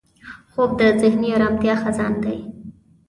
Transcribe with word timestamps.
خوب 0.51 0.69
د 0.79 0.81
ذهني 1.01 1.29
ارامتیا 1.35 1.75
خزان 1.83 2.13
دی 2.23 2.37